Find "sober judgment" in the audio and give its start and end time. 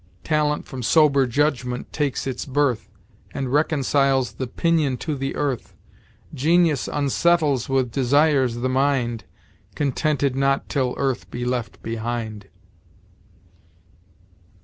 0.81-1.93